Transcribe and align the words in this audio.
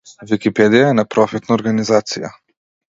Википедија 0.29 0.87
е 0.93 0.97
непрофитна 1.01 1.57
организација. 1.61 2.37